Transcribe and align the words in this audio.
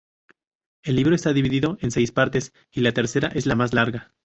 El 0.81 0.95
libro 0.95 1.13
está 1.13 1.31
dividido 1.31 1.77
en 1.81 1.91
seis 1.91 2.11
partes 2.11 2.53
y 2.71 2.81
la 2.81 2.91
tercera 2.91 3.27
es 3.35 3.45
la 3.45 3.53
más 3.53 3.75
larga. 3.75 4.11